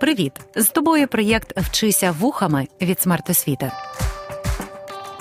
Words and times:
Привіт! 0.00 0.32
З 0.56 0.68
тобою 0.68 1.08
проєкт 1.08 1.58
Вчися 1.60 2.12
вухами 2.12 2.68
від 2.80 3.00
смертосвіти. 3.00 3.72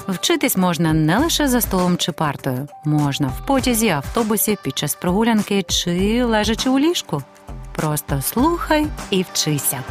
Вчитись 0.08 0.58
можна 0.58 0.94
не 0.94 1.18
лише 1.18 1.48
за 1.48 1.62
столом 1.62 1.98
чи 1.98 2.12
партою, 2.12 2.68
можна 2.86 3.28
в 3.28 3.46
потязі, 3.46 3.90
автобусі, 3.90 4.58
під 4.64 4.78
час 4.78 4.96
прогулянки 4.96 5.64
чи 5.64 6.24
лежачи 6.24 6.70
у 6.70 6.80
ліжку. 6.80 7.24
Просто 7.76 8.22
слухай 8.22 8.88
і 9.10 9.24
вчися. 9.24 9.84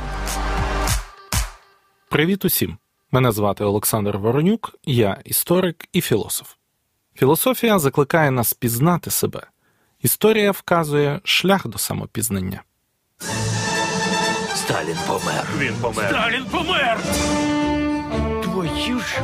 Привіт 2.10 2.44
усім! 2.44 2.76
Мене 3.10 3.32
звати 3.32 3.64
Олександр 3.64 4.16
Воронюк, 4.16 4.74
я 4.84 5.18
історик 5.24 5.88
і 5.92 6.00
філософ. 6.00 6.52
Філософія 7.14 7.78
закликає 7.78 8.30
нас 8.30 8.52
пізнати 8.52 9.10
себе. 9.10 9.46
Історія 10.00 10.50
вказує 10.50 11.20
шлях 11.24 11.66
до 11.66 11.78
самопізнання. 11.78 12.62
Сталін 14.66 14.96
помер. 15.06 15.46
Він 15.58 15.74
помер. 15.80 16.08
Сталін 16.08 16.44
помер! 16.44 16.98
Твою 18.42 19.00
ж. 19.00 19.20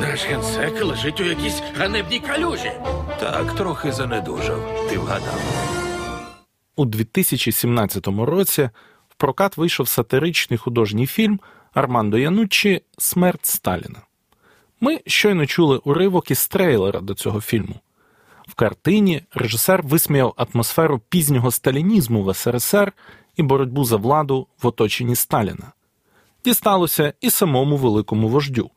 Наш 0.00 0.24
генсек 0.24 0.84
лежить 0.84 1.20
у 1.20 1.24
якійсь 1.24 1.62
ганебній 1.78 2.20
калюжі. 2.20 2.72
Так, 3.20 3.54
трохи 3.54 3.92
занедужав. 3.92 4.88
Ти 4.90 4.98
вгадав. 4.98 5.40
У 6.76 6.84
2017 6.84 8.06
році 8.06 8.70
в 9.08 9.14
прокат 9.16 9.56
вийшов 9.56 9.88
сатиричний 9.88 10.58
художній 10.58 11.06
фільм 11.06 11.40
Армандо 11.74 12.18
Януччі 12.18 12.82
Смерть 12.98 13.46
Сталіна. 13.46 14.00
Ми 14.80 15.00
щойно 15.06 15.46
чули 15.46 15.76
уривок 15.84 16.30
із 16.30 16.48
трейлера 16.48 17.00
до 17.00 17.14
цього 17.14 17.40
фільму. 17.40 17.74
В 18.48 18.54
картині 18.54 19.22
режисер 19.34 19.82
висміяв 19.82 20.34
атмосферу 20.36 21.00
пізнього 21.08 21.50
сталінізму 21.50 22.22
в 22.24 22.34
СРСР 22.34 22.92
і 23.36 23.42
боротьбу 23.42 23.84
за 23.84 23.96
владу 23.96 24.46
в 24.62 24.66
оточенні 24.66 25.14
Сталіна. 25.14 25.72
Дісталося 26.44 27.12
і 27.20 27.30
самому 27.30 27.76
великому 27.76 28.28
вождю. 28.28 28.70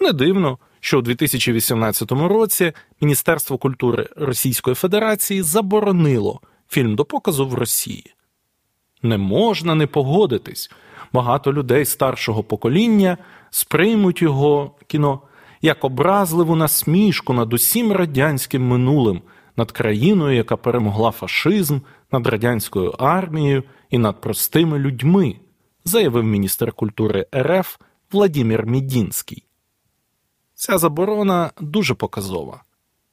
Не 0.00 0.12
дивно, 0.12 0.58
що 0.80 0.98
у 0.98 1.02
2018 1.02 2.12
році 2.12 2.72
Міністерство 3.00 3.58
культури 3.58 4.08
Російської 4.16 4.76
Федерації 4.76 5.42
заборонило 5.42 6.40
фільм 6.68 6.96
до 6.96 7.04
показу 7.04 7.46
в 7.46 7.54
Росії. 7.54 8.14
Не 9.02 9.18
можна 9.18 9.74
не 9.74 9.86
погодитись. 9.86 10.70
Багато 11.12 11.52
людей 11.52 11.84
старшого 11.84 12.42
покоління 12.42 13.18
сприймуть 13.50 14.22
його 14.22 14.74
кіно 14.86 15.20
як 15.62 15.84
образливу 15.84 16.56
насмішку 16.56 17.32
над 17.32 17.52
усім 17.52 17.92
радянським 17.92 18.68
минулим, 18.68 19.22
над 19.56 19.72
країною, 19.72 20.36
яка 20.36 20.56
перемогла 20.56 21.10
фашизм, 21.10 21.78
над 22.12 22.26
радянською 22.26 22.90
армією 22.90 23.64
і 23.90 23.98
над 23.98 24.20
простими 24.20 24.78
людьми, 24.78 25.36
заявив 25.84 26.24
міністр 26.24 26.72
культури 26.72 27.26
РФ 27.36 27.76
Владимир 28.12 28.66
Мідінський. 28.66 29.46
Ця 30.54 30.78
заборона 30.78 31.50
дуже 31.60 31.94
показова. 31.94 32.62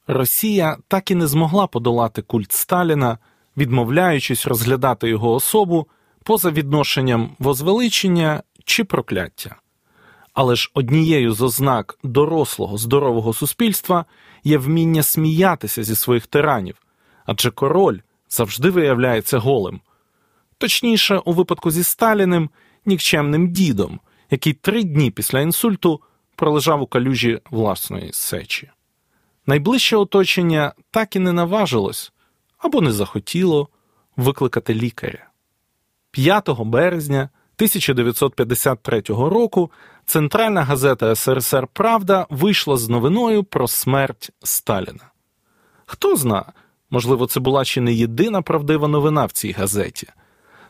Росія 0.07 0.77
так 0.87 1.11
і 1.11 1.15
не 1.15 1.27
змогла 1.27 1.67
подолати 1.67 2.21
культ 2.21 2.51
Сталіна, 2.51 3.17
відмовляючись 3.57 4.47
розглядати 4.47 5.09
його 5.09 5.33
особу 5.33 5.87
поза 6.23 6.51
відношенням 6.51 7.35
возвеличення 7.39 8.43
чи 8.65 8.83
прокляття. 8.83 9.55
Але 10.33 10.55
ж 10.55 10.71
однією 10.73 11.33
з 11.33 11.41
ознак 11.41 11.99
дорослого 12.03 12.77
здорового 12.77 13.33
суспільства 13.33 14.05
є 14.43 14.57
вміння 14.57 15.03
сміятися 15.03 15.83
зі 15.83 15.95
своїх 15.95 16.27
тиранів, 16.27 16.75
адже 17.25 17.51
король 17.51 17.99
завжди 18.33 18.69
виявляється 18.69 19.37
голим. 19.37 19.81
Точніше, 20.57 21.17
у 21.17 21.33
випадку 21.33 21.71
зі 21.71 21.83
Сталіним 21.83 22.49
нікчемним 22.85 23.51
дідом, 23.51 23.99
який 24.31 24.53
три 24.53 24.83
дні 24.83 25.11
після 25.11 25.39
інсульту 25.39 26.01
пролежав 26.35 26.81
у 26.81 26.87
калюжі 26.87 27.39
власної 27.51 28.13
сечі. 28.13 28.71
Найближче 29.47 29.97
оточення 29.97 30.73
так 30.91 31.15
і 31.15 31.19
не 31.19 31.31
наважилось 31.31 32.13
або 32.57 32.81
не 32.81 32.91
захотіло 32.91 33.69
викликати 34.17 34.73
лікаря. 34.73 35.29
5 36.11 36.49
березня 36.59 37.29
1953 37.55 39.01
року 39.07 39.71
Центральна 40.05 40.63
газета 40.63 41.15
СРСР 41.15 41.67
Правда 41.73 42.27
вийшла 42.29 42.77
з 42.77 42.89
новиною 42.89 43.43
про 43.43 43.67
смерть 43.67 44.31
Сталіна. 44.43 45.11
Хто 45.85 46.15
зна, 46.15 46.45
можливо, 46.93 47.27
це 47.27 47.39
була 47.39 47.65
чи 47.65 47.81
не 47.81 47.93
єдина 47.93 48.41
правдива 48.41 48.87
новина 48.87 49.25
в 49.25 49.31
цій 49.31 49.51
газеті. 49.51 50.07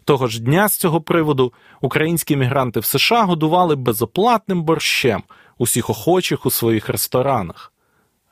Того 0.04 0.28
ж 0.28 0.44
дня 0.44 0.70
з 0.70 0.78
цього 0.78 1.02
приводу 1.02 1.54
українські 1.82 2.36
мігранти 2.36 2.80
в 2.80 2.86
США 2.86 3.24
годували 3.24 3.76
безоплатним 3.76 4.64
борщем 4.64 5.24
усіх 5.58 5.90
охочих 5.90 6.46
у 6.46 6.50
своїх 6.50 6.90
ресторанах. 6.90 7.74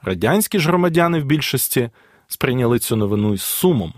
Радянські 0.01 0.59
ж 0.59 0.67
громадяни 0.67 1.19
в 1.19 1.25
більшості 1.25 1.89
сприйняли 2.27 2.79
цю 2.79 2.95
новину 2.95 3.33
із 3.33 3.41
сумом. 3.41 3.93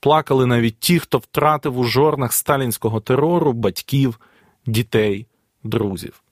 Плакали 0.00 0.46
навіть 0.46 0.78
ті, 0.78 0.98
хто 0.98 1.18
втратив 1.18 1.78
у 1.78 1.84
жорнах 1.84 2.32
сталінського 2.32 3.00
терору 3.00 3.52
батьків, 3.52 4.20
дітей, 4.66 5.26
друзів. 5.64 6.22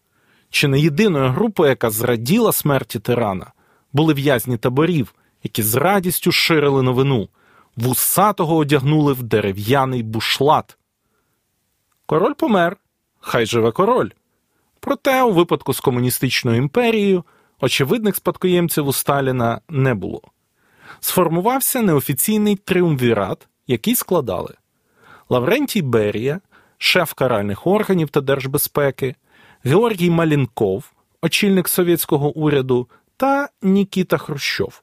Чи 0.51 0.69
не 0.69 0.81
єдиною 0.81 1.31
групою, 1.31 1.71
яка 1.71 1.91
зраділа 1.91 2.53
смерті 2.53 2.99
тирана, 2.99 3.53
були 3.93 4.15
в'язні 4.15 4.57
таборів, 4.57 5.15
які 5.43 5.63
з 5.63 5.75
радістю 5.75 6.33
ширили 6.33 6.83
новину, 6.83 7.29
вусатого 7.77 8.57
одягнули 8.57 9.13
в 9.13 9.23
дерев'яний 9.23 10.03
бушлат. 10.03 10.79
Король 12.07 12.35
помер, 12.35 12.77
хай 13.21 13.47
живе 13.47 13.73
король. 13.73 14.11
Проте, 14.81 15.23
у 15.23 15.33
випадку 15.33 15.75
з 15.75 15.81
комуністичною 15.81 16.57
імперією, 16.57 17.25
очевидних 17.61 18.17
спадкоємців 18.17 18.87
у 18.87 18.93
Сталіна 18.93 19.61
не 19.69 19.95
було. 19.95 20.23
Сформувався 21.01 21.83
неофіційний 21.83 22.57
триумвірат, 22.57 23.49
який 23.67 23.95
складали 23.95 24.55
Лаврентій 25.29 25.83
Берія, 25.83 26.41
шеф 26.79 27.13
каральних 27.13 27.67
органів 27.67 28.09
та 28.09 28.21
держбезпеки, 28.21 29.15
Георгій 29.65 30.11
Малінков, 30.11 30.93
очільник 31.23 31.69
совєтського 31.69 32.31
уряду, 32.31 32.89
та 33.17 33.49
Нікіта 33.63 34.19
Хрущов. 34.19 34.83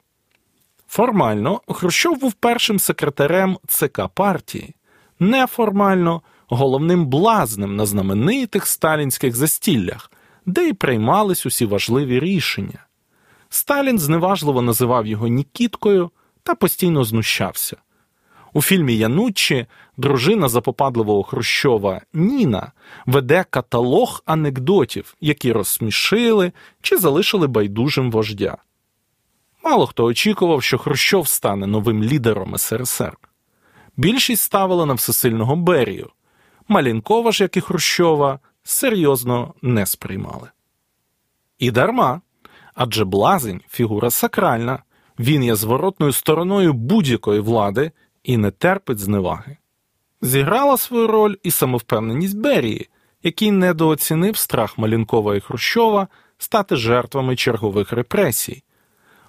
Формально 0.88 1.60
Хрущов 1.68 2.20
був 2.20 2.32
першим 2.32 2.78
секретарем 2.78 3.58
ЦК 3.66 4.02
партії, 4.14 4.74
неформально 5.20 6.22
головним 6.48 7.06
блазнем 7.06 7.76
на 7.76 7.86
знаменитих 7.86 8.66
сталінських 8.66 9.36
застіллях, 9.36 10.10
де 10.46 10.68
й 10.68 10.72
приймались 10.72 11.46
усі 11.46 11.66
важливі 11.66 12.20
рішення. 12.20 12.86
Сталін 13.48 13.98
зневажливо 13.98 14.62
називав 14.62 15.06
його 15.06 15.28
Нікіткою 15.28 16.10
та 16.42 16.54
постійно 16.54 17.04
знущався. 17.04 17.76
У 18.52 18.62
фільмі 18.62 18.96
Януччі 18.96 19.66
дружина 19.96 20.48
запопадливого 20.48 21.22
Хрущова 21.22 22.00
Ніна 22.12 22.72
веде 23.06 23.44
каталог 23.50 24.22
анекдотів, 24.26 25.14
які 25.20 25.52
розсмішили 25.52 26.52
чи 26.82 26.96
залишили 26.96 27.46
байдужим 27.46 28.10
вождя. 28.10 28.56
Мало 29.64 29.86
хто 29.86 30.04
очікував, 30.04 30.62
що 30.62 30.78
Хрущов 30.78 31.28
стане 31.28 31.66
новим 31.66 32.04
лідером 32.04 32.58
СРСР. 32.58 33.16
Більшість 33.96 34.42
ставила 34.42 34.86
на 34.86 34.94
всесильного 34.94 35.56
Берію. 35.56 36.10
Малінкова 36.68 37.32
ж, 37.32 37.44
як 37.44 37.56
і 37.56 37.60
Хрущова, 37.60 38.38
серйозно 38.62 39.54
не 39.62 39.86
сприймали. 39.86 40.48
І 41.58 41.70
дарма. 41.70 42.20
Адже 42.74 43.04
блазень 43.04 43.60
фігура 43.68 44.10
сакральна, 44.10 44.82
він 45.18 45.44
є 45.44 45.54
зворотною 45.54 46.12
стороною 46.12 46.72
будь-якої 46.72 47.40
влади 47.40 47.90
і 48.22 48.36
не 48.36 48.50
терпить 48.50 48.98
зневаги. 48.98 49.56
Зіграла 50.22 50.76
свою 50.76 51.06
роль 51.06 51.36
і 51.42 51.50
самовпевненість 51.50 52.38
Берії, 52.38 52.88
який 53.22 53.50
недооцінив 53.50 54.36
страх 54.36 54.78
Малінкова 54.78 55.36
і 55.36 55.40
Хрущова 55.40 56.08
стати 56.38 56.76
жертвами 56.76 57.36
чергових 57.36 57.92
репресій. 57.92 58.62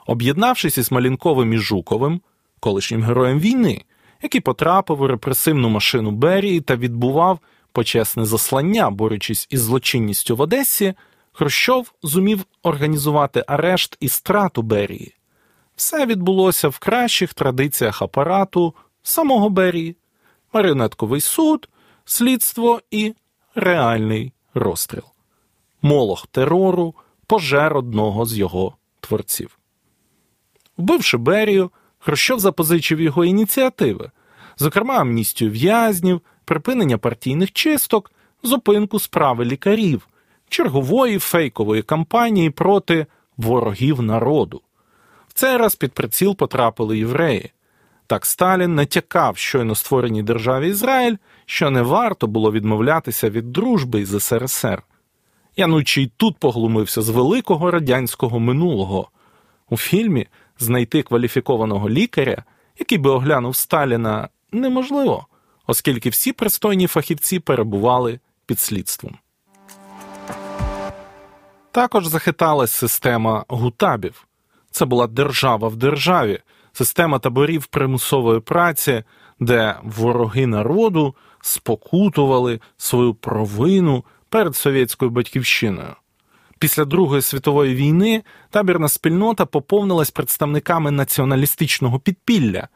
Об'єднавшись 0.10 0.78
із 0.78 0.92
Малінковим 0.92 1.54
і 1.54 1.58
Жуковим, 1.58 2.22
колишнім 2.60 3.04
героєм 3.04 3.40
війни, 3.40 3.82
який 4.24 4.42
потрапив 4.42 5.02
у 5.02 5.08
репресивну 5.08 5.70
машину 5.70 6.12
Берії 6.12 6.62
та 6.62 6.76
відбував 6.76 7.40
почесне 7.72 8.26
заслання, 8.26 8.90
борючись 8.90 9.48
із 9.50 9.62
злочинністю 9.62 10.36
в 10.36 10.42
Одесі, 10.42 10.94
Хрущов 11.32 11.94
зумів 12.04 12.46
організувати 12.64 13.44
арешт 13.48 13.98
і 14.00 14.10
страту 14.10 14.62
Берії. 14.62 15.16
Все 15.76 16.06
відбулося 16.06 16.68
в 16.68 16.80
кращих 16.80 17.34
традиціях 17.34 18.02
апарату 18.02 18.74
самого 19.04 19.50
Берії, 19.50 19.96
маріонетковий 20.54 21.22
суд, 21.22 21.70
слідство 22.06 22.82
і 22.92 23.14
реальний 23.56 24.34
розстріл. 24.54 25.04
Молох 25.82 26.28
терору 26.28 26.96
пожер 27.28 27.78
одного 27.78 28.26
з 28.26 28.38
його 28.38 28.76
творців. 29.00 29.59
Вбивши 30.80 31.18
Берію, 31.18 31.72
Хрущов 32.00 32.40
запозичив 32.40 33.02
його 33.02 33.26
ініціативи, 33.26 34.12
зокрема 34.58 34.94
амністію 34.98 35.52
в'язнів, 35.52 36.22
припинення 36.46 36.98
партійних 36.98 37.52
чисток 37.52 38.12
зупинку 38.44 39.00
справи 39.00 39.46
лікарів, 39.46 40.08
чергової 40.50 41.20
фейкової 41.20 41.82
кампанії 41.82 42.50
проти 42.50 43.06
ворогів 43.38 44.02
народу. 44.02 44.62
В 45.28 45.34
цей 45.34 45.58
раз 45.58 45.76
під 45.76 45.92
приціл 45.92 46.36
потрапили 46.36 46.98
євреї. 46.98 47.52
Так 48.08 48.26
Сталін 48.26 48.76
натякав 48.76 49.38
щойно 49.38 49.76
створеній 49.76 50.24
державі 50.24 50.70
Ізраїль, 50.70 51.16
що 51.46 51.70
не 51.70 51.82
варто 51.82 52.28
було 52.28 52.52
відмовлятися 52.52 53.30
від 53.30 53.52
дружби 53.52 54.02
із 54.02 54.24
СРСР. 54.24 54.84
Янучий 55.58 56.12
тут 56.18 56.38
поглумився 56.38 57.02
з 57.02 57.10
великого 57.10 57.72
радянського 57.72 58.40
минулого. 58.40 59.10
У 59.70 59.78
фільмі 59.78 60.28
знайти 60.60 61.04
кваліфікованого 61.04 61.90
лікаря, 61.90 62.44
який 62.80 62.98
би 62.98 63.10
оглянув 63.10 63.56
Сталіна, 63.56 64.30
неможливо, 64.52 65.28
оскільки 65.68 66.10
всі 66.10 66.34
пристойні 66.34 66.88
фахівці 66.88 67.40
перебували 67.40 68.20
під 68.46 68.60
слідством. 68.60 69.18
Також 71.72 72.08
захиталась 72.08 72.72
система 72.72 73.46
гутабів. 73.48 74.28
Це 74.72 74.86
була 74.86 75.08
держава 75.08 75.68
в 75.68 75.76
державі, 75.76 76.40
система 76.72 77.20
таборів 77.20 77.66
примусової 77.66 78.40
праці, 78.40 79.04
де 79.40 79.76
вороги 79.84 80.48
народу 80.48 81.16
спокутували 81.42 82.60
свою 82.78 83.14
провину 83.14 84.04
перед 84.30 84.56
совєтською 84.56 85.12
батьківщиною. 85.12 85.96
Після 86.60 86.86
Другої 86.86 87.22
світової 87.22 87.76
війни 87.76 88.24
табірна 88.50 88.90
спільнота 88.90 89.46
поповнилась 89.46 90.12
представниками 90.12 90.92
націоналістичного 90.92 92.00
підпілля, 92.00 92.68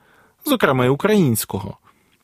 зокрема 0.46 0.86
й 0.86 0.90
українського. 0.90 1.78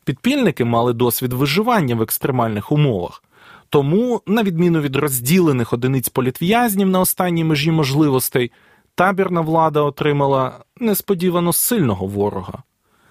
Підпільники 0.04 0.66
мали 0.66 0.94
досвід 0.94 1.34
виживання 1.34 1.96
в 1.96 2.02
екстремальних 2.02 2.72
умовах, 2.72 3.24
тому, 3.70 4.22
на 4.28 4.44
відміну 4.44 4.82
від 4.82 4.96
розділених 4.96 5.74
одиниць 5.74 6.10
політв'язнів 6.10 6.90
на 6.90 7.00
останній 7.00 7.44
межі 7.44 7.72
можливостей, 7.72 8.52
табірна 8.96 9.42
влада 9.42 9.82
отримала 9.82 10.60
несподівано 10.80 11.54
сильного 11.54 12.08
ворога. 12.08 12.64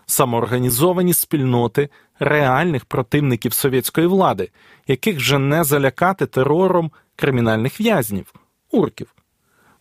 Самоорганізовані 0.07 1.15
спільноти 1.15 1.89
реальних 2.19 2.85
противників 2.85 3.53
совєтської 3.53 4.07
влади, 4.07 4.51
яких 4.87 5.17
вже 5.17 5.39
не 5.39 5.65
залякати 5.65 6.27
терором 6.27 6.91
кримінальних 7.19 7.81
в'язнів, 7.81 8.35
урків. 8.71 9.15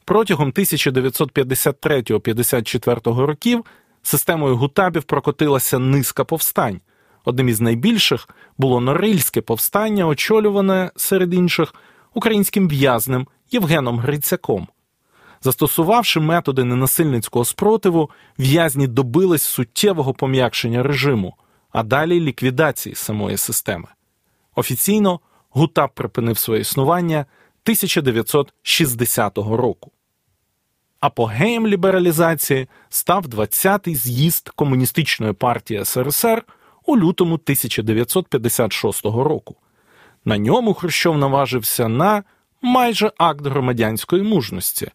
Протягом 0.05 0.51
1953-54 0.51 3.25
років 3.25 3.65
системою 4.01 4.57
гутабів 4.57 5.03
прокотилася 5.03 5.79
низка 5.79 6.23
повстань. 6.23 6.81
Одним 7.25 7.49
із 7.49 7.61
найбільших 7.61 8.29
було 8.57 8.81
Норильське 8.81 9.41
повстання, 9.41 10.07
очолюване 10.07 10.91
серед 10.95 11.33
інших 11.33 11.75
українським 12.13 12.67
в'язнем 12.67 13.27
Євгеном 13.51 13.99
Грицяком. 13.99 14.67
Застосувавши 15.41 16.19
методи 16.19 16.63
ненасильницького 16.63 17.45
спротиву, 17.45 18.09
в'язні 18.39 18.87
добились 18.87 19.43
суттєвого 19.43 20.13
пом'якшення 20.13 20.83
режиму, 20.83 21.35
а 21.71 21.83
далі 21.83 22.19
ліквідації 22.19 22.95
самої 22.95 23.37
системи. 23.37 23.87
Офіційно 24.55 25.19
Гутаб 25.57 25.89
припинив 25.93 26.37
своє 26.37 26.61
існування 26.61 27.17
1960 27.17 29.37
року. 29.37 29.91
Апогеєм 30.99 31.67
лібералізації 31.67 32.67
став 32.89 33.25
20-й 33.25 33.95
з'їзд 33.95 34.49
Комуністичної 34.49 35.33
партії 35.33 35.85
СРСР 35.85 36.43
у 36.85 36.97
лютому 36.97 37.33
1956 37.33 39.05
року. 39.05 39.55
На 40.25 40.37
ньому 40.37 40.73
Хрущов 40.73 41.17
наважився 41.17 41.87
на 41.87 42.23
майже 42.61 43.11
акт 43.17 43.45
громадянської 43.45 44.23
мужності, 44.23 44.91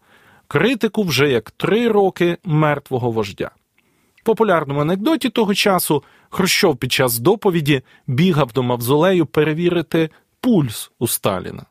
критику 0.48 1.02
вже 1.02 1.30
як 1.30 1.50
три 1.50 1.88
роки 1.88 2.38
мертвого 2.44 3.10
вождя. 3.10 3.50
В 4.14 4.22
популярному 4.24 4.80
анекдоті 4.80 5.30
того 5.30 5.54
часу 5.54 6.02
Хрущов 6.30 6.76
під 6.76 6.92
час 6.92 7.18
доповіді 7.18 7.82
бігав 8.06 8.52
до 8.52 8.62
мавзолею 8.62 9.26
перевірити 9.26 10.10
пульс 10.42 10.90
у 10.98 11.08
Сталіна. 11.08 11.66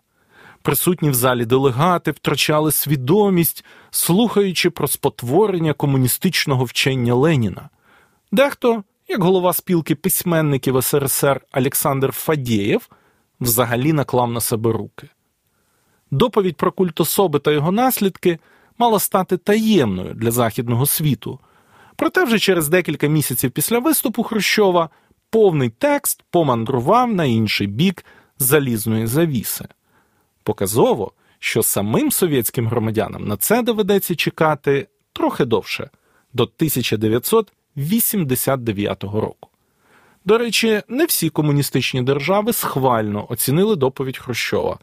Присутні 0.61 1.09
в 1.09 1.13
залі 1.13 1.45
делегати 1.45 2.11
втрачали 2.11 2.71
свідомість, 2.71 3.65
слухаючи 3.91 4.69
про 4.69 4.87
спотворення 4.87 5.73
комуністичного 5.73 6.63
вчення 6.63 7.15
Леніна. 7.15 7.69
Дехто, 8.31 8.83
як 9.07 9.23
голова 9.23 9.53
спілки 9.53 9.95
письменників 9.95 10.83
СРСР 10.83 11.41
Олександр 11.53 12.11
Фадєєв, 12.11 12.89
взагалі 13.41 13.93
наклав 13.93 14.31
на 14.31 14.41
себе 14.41 14.71
руки. 14.71 15.09
Доповідь 16.11 16.57
про 16.57 16.71
культ 16.71 17.01
особи 17.01 17.39
та 17.39 17.51
його 17.51 17.71
наслідки 17.71 18.39
мала 18.77 18.99
стати 18.99 19.37
таємною 19.37 20.13
для 20.13 20.31
західного 20.31 20.85
світу. 20.85 21.39
Проте 21.95 22.23
вже 22.23 22.39
через 22.39 22.69
декілька 22.69 23.07
місяців 23.07 23.51
після 23.51 23.79
виступу 23.79 24.23
Хрущова 24.23 24.89
повний 25.29 25.69
текст 25.69 26.23
помандрував 26.29 27.13
на 27.13 27.25
інший 27.25 27.67
бік 27.67 28.05
залізної 28.41 29.07
завіси. 29.07 29.65
Показово, 30.43 31.11
що 31.39 31.63
самим 31.63 32.11
совєтським 32.11 32.67
громадянам 32.67 33.27
на 33.27 33.37
це 33.37 33.61
доведеться 33.61 34.15
чекати 34.15 34.87
трохи 35.13 35.45
довше 35.45 35.89
до 36.33 36.43
1989 36.43 39.03
року. 39.03 39.49
До 40.25 40.37
речі, 40.37 40.81
не 40.87 41.05
всі 41.05 41.29
комуністичні 41.29 42.01
держави 42.01 42.53
схвально 42.53 43.25
оцінили 43.29 43.75
доповідь 43.75 44.17
Хрущова. 44.17 44.79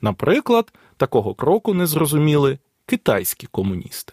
Наприклад, 0.00 0.72
такого 0.96 1.34
кроку 1.34 1.74
не 1.74 1.86
зрозуміли 1.86 2.58
китайські 2.86 3.46
комуністи. 3.46 4.12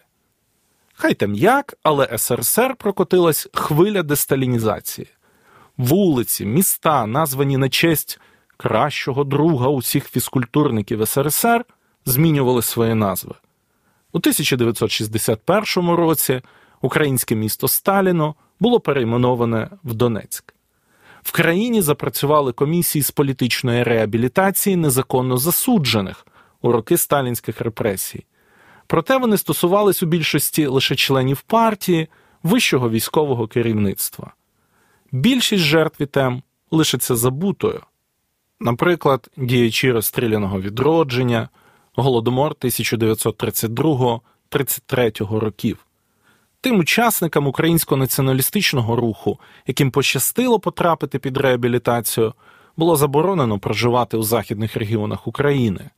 Хай 0.94 1.14
там 1.14 1.36
як, 1.36 1.78
але 1.84 2.18
СРСР 2.18 2.76
прокотилась 2.76 3.48
хвиля 3.54 4.04
десталінізації. 4.04 5.08
Вулиці, 5.78 6.46
міста, 6.46 7.06
названі 7.06 7.58
на 7.58 7.70
честь 7.70 8.20
кращого 8.58 9.24
друга 9.24 9.68
усіх 9.68 10.10
фізкультурників 10.10 11.08
СРСР, 11.08 11.66
змінювали 12.06 12.62
свої 12.62 12.94
назви. 12.94 13.36
У 14.12 14.18
1961 14.18 15.90
році 15.90 16.42
українське 16.82 17.36
місто 17.36 17.68
Сталіно 17.68 18.36
було 18.60 18.80
перейменоване 18.80 19.70
в 19.84 19.94
Донецьк. 19.94 20.54
В 21.24 21.32
країні 21.32 21.82
запрацювали 21.82 22.52
комісії 22.52 23.04
з 23.04 23.12
політичної 23.12 23.84
реабілітації 23.84 24.76
незаконно 24.76 25.38
засуджених 25.38 26.28
у 26.62 26.72
роки 26.72 26.98
сталінських 26.98 27.62
репресій. 27.62 28.26
Проте 28.88 29.18
вони 29.18 29.38
стосувались 29.38 30.04
у 30.04 30.06
більшості 30.06 30.66
лише 30.66 30.96
членів 30.96 31.42
партії, 31.42 32.08
вищого 32.44 32.90
військового 32.90 33.48
керівництва. 33.48 34.34
Більшість 35.12 35.64
жертв 35.64 36.08
тем 36.08 36.44
лишиться 36.72 37.16
забутою. 37.16 37.82
Наприклад, 38.60 39.30
діячі 39.38 39.92
розстріляного 39.92 40.62
відродження, 40.62 41.50
голодомор 41.96 42.56
1932-33 42.62 45.40
років. 45.40 45.78
Тим 46.62 46.80
учасникам 46.80 47.48
українського 47.48 48.00
націоналістичного 48.00 48.96
руху, 48.96 49.40
яким 49.68 49.92
пощастило 49.92 50.60
потрапити 50.60 51.20
під 51.20 51.38
реабілітацію, 51.38 52.34
було 52.78 52.96
заборонено 52.96 53.60
проживати 53.60 54.18
у 54.18 54.24
західних 54.24 54.76
регіонах 54.76 55.28
України. 55.28 55.90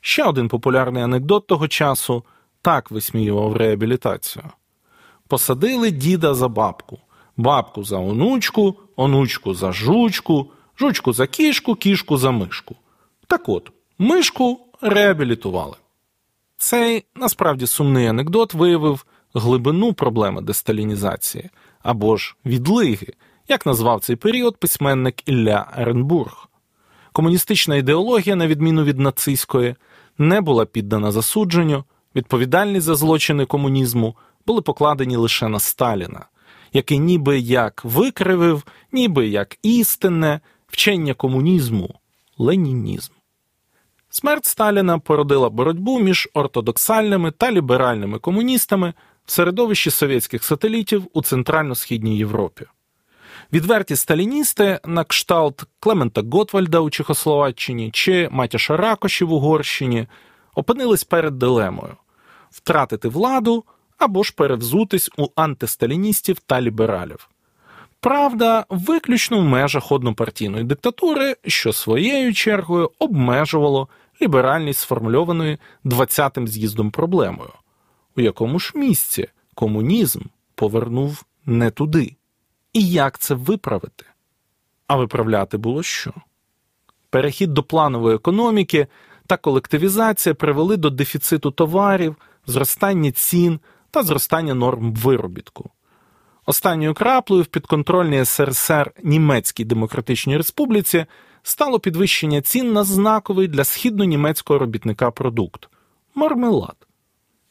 Ще 0.00 0.24
один 0.24 0.48
популярний 0.48 1.02
анекдот 1.02 1.46
того 1.46 1.68
часу 1.68 2.24
так 2.62 2.90
висміював 2.90 3.56
реабілітацію. 3.56 4.44
Посадили 5.28 5.90
діда 5.90 6.34
за 6.34 6.48
бабку, 6.48 6.98
бабку 7.36 7.84
за 7.84 7.98
онучку, 7.98 8.74
онучку 8.96 9.54
за 9.54 9.72
жучку, 9.72 10.50
жучку 10.78 11.12
за 11.12 11.26
кішку, 11.26 11.74
кішку 11.74 12.18
за 12.18 12.30
мишку. 12.30 12.76
Так 13.26 13.48
от, 13.48 13.70
мишку 13.98 14.60
реабілітували. 14.80 15.76
Цей 16.56 17.04
насправді 17.14 17.66
сумний 17.66 18.06
анекдот 18.06 18.54
виявив 18.54 19.06
глибину 19.34 19.92
проблеми 19.92 20.42
десталінізації 20.42 21.50
або 21.82 22.16
ж 22.16 22.36
відлиги, 22.46 23.06
як 23.48 23.66
назвав 23.66 24.00
цей 24.00 24.16
період 24.16 24.56
письменник 24.56 25.28
Ілля 25.28 25.72
Еренбург. 25.76 26.48
Комуністична 27.12 27.76
ідеологія, 27.76 28.36
на 28.36 28.46
відміну 28.46 28.84
від 28.84 28.98
нацистської, 28.98 29.74
не 30.18 30.40
була 30.40 30.64
піддана 30.64 31.12
засудженню, 31.12 31.84
відповідальність 32.16 32.86
за 32.86 32.94
злочини 32.94 33.46
комунізму 33.46 34.16
були 34.46 34.62
покладені 34.62 35.16
лише 35.16 35.48
на 35.48 35.60
Сталіна, 35.60 36.26
який 36.72 36.98
ніби 36.98 37.38
як 37.38 37.84
викривив, 37.84 38.64
ніби 38.92 39.28
як 39.28 39.56
істинне 39.62 40.40
вчення 40.74 41.14
комунізму, 41.14 41.94
ленінізм. 42.38 43.12
Смерть 44.10 44.46
Сталіна 44.46 44.98
породила 44.98 45.50
боротьбу 45.50 45.98
між 45.98 46.28
ортодоксальними 46.34 47.30
та 47.30 47.52
ліберальними 47.52 48.18
комуністами 48.18 48.94
в 49.24 49.30
середовищі 49.30 49.90
совєтських 49.90 50.44
сателітів 50.44 51.06
у 51.12 51.22
Центрально-Східній 51.22 52.16
Європі. 52.16 52.64
Відверті 53.52 53.96
сталіністи 53.96 54.80
на 54.84 55.04
кшталт 55.04 55.64
Клемента 55.80 56.22
Готвальда 56.32 56.80
у 56.80 56.90
Чехословаччині 56.90 57.90
чи 57.90 58.28
Матяша 58.32 58.76
Ракоші 58.76 59.24
в 59.24 59.32
Угорщині 59.32 60.06
опинились 60.54 61.04
перед 61.04 61.38
дилемою 61.38 61.96
втратити 62.50 63.08
владу 63.08 63.64
або 63.98 64.22
ж 64.22 64.34
перевзутись 64.36 65.10
у 65.18 65.26
антисталіністів 65.34 66.38
та 66.38 66.60
лібералів. 66.60 67.28
Правда, 68.04 68.66
виключно 68.68 69.40
в 69.40 69.44
межах 69.44 69.92
однопартійної 69.92 70.64
диктатури, 70.64 71.36
що 71.46 71.72
своєю 71.72 72.34
чергою 72.34 72.90
обмежувало 72.98 73.88
ліберальність 74.22 74.80
сформульованої 74.80 75.58
20-тим 75.84 76.48
з'їздом 76.48 76.90
проблемою, 76.90 77.50
у 78.16 78.20
якому 78.20 78.58
ж 78.58 78.72
місці 78.74 79.28
комунізм 79.54 80.20
повернув 80.54 81.24
не 81.46 81.70
туди. 81.70 82.16
І 82.72 82.88
як 82.88 83.18
це 83.18 83.34
виправити? 83.34 84.04
А 84.86 84.96
виправляти 84.96 85.56
було 85.56 85.82
що? 85.82 86.12
Перехід 87.10 87.54
до 87.54 87.62
планової 87.62 88.16
економіки 88.16 88.86
та 89.26 89.36
колективізація 89.36 90.34
привели 90.34 90.76
до 90.76 90.90
дефіциту 90.90 91.50
товарів, 91.50 92.16
зростання 92.46 93.12
цін 93.12 93.60
та 93.90 94.02
зростання 94.02 94.54
норм 94.54 94.92
виробітку. 94.94 95.70
Останньою 96.46 96.94
краплею 96.94 97.42
в 97.42 97.46
підконтрольній 97.46 98.24
СРСР 98.24 98.92
Німецькій 99.02 99.64
Демократичній 99.64 100.36
Республіці 100.36 101.06
стало 101.42 101.80
підвищення 101.80 102.42
цін 102.42 102.72
на 102.72 102.84
знаковий 102.84 103.48
для 103.48 103.62
східно-німецького 103.64 104.58
робітника 104.58 105.10
продукт 105.10 105.68
мармелад. 106.14 106.76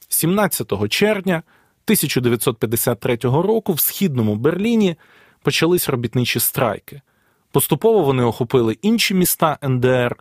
17 0.07 0.89
червня 0.89 1.43
1953 1.85 3.15
року 3.23 3.73
в 3.73 3.79
східному 3.79 4.35
Берліні 4.35 4.95
почались 5.41 5.89
робітничі 5.89 6.39
страйки. 6.39 7.01
Поступово 7.51 8.03
вони 8.03 8.23
охопили 8.23 8.77
інші 8.81 9.13
міста 9.13 9.57
НДР. 9.63 10.15